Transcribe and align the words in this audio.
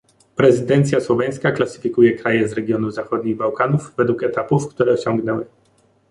Prezydencja 0.35 0.99
słoweńska 1.01 1.51
klasyfikuje 1.51 2.13
kraje 2.15 2.47
z 2.47 2.53
regionu 2.53 2.91
zachodnich 2.91 3.37
Bałkanów 3.37 3.93
według 3.97 4.23
etapów, 4.23 4.67
które 4.67 4.93
osiągnęły 4.93 5.45